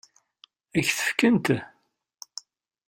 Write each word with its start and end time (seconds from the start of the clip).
Ad 0.77 0.81
k-t-fkent? 0.85 1.47